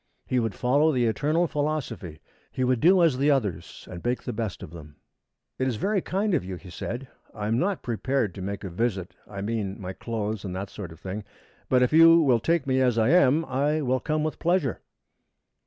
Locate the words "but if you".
11.69-12.19